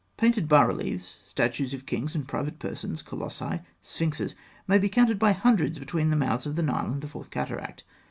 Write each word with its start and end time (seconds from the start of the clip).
Painted 0.17 0.49
bas 0.49 0.65
reliefs, 0.65 1.21
statues 1.23 1.75
of 1.75 1.85
kings 1.85 2.15
and 2.15 2.27
private 2.27 2.57
persons, 2.57 3.03
colossi, 3.03 3.61
sphinxes, 3.83 4.33
may 4.67 4.79
be 4.79 4.89
counted 4.89 5.19
by 5.19 5.31
hundreds 5.31 5.77
between 5.77 6.09
the 6.09 6.15
mouths 6.15 6.47
of 6.47 6.55
the 6.55 6.63
Nile 6.63 6.91
and 6.91 7.03
the 7.03 7.07
fourth 7.07 7.29
cataract. 7.29 7.83